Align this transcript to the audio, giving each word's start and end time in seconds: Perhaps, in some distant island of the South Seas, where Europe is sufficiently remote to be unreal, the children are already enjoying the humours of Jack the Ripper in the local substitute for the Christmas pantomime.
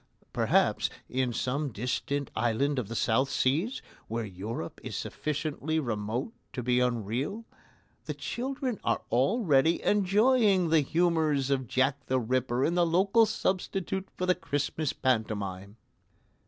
Perhaps, 0.33 0.89
in 1.07 1.31
some 1.31 1.69
distant 1.71 2.31
island 2.35 2.79
of 2.79 2.87
the 2.87 2.95
South 2.95 3.29
Seas, 3.29 3.83
where 4.07 4.25
Europe 4.25 4.81
is 4.83 4.97
sufficiently 4.97 5.79
remote 5.79 6.33
to 6.53 6.63
be 6.63 6.79
unreal, 6.79 7.45
the 8.05 8.15
children 8.15 8.79
are 8.83 9.03
already 9.11 9.79
enjoying 9.83 10.69
the 10.71 10.81
humours 10.81 11.51
of 11.51 11.67
Jack 11.67 12.07
the 12.07 12.19
Ripper 12.19 12.65
in 12.65 12.73
the 12.73 12.83
local 12.83 13.27
substitute 13.27 14.07
for 14.17 14.25
the 14.25 14.33
Christmas 14.33 14.91
pantomime. 14.91 15.77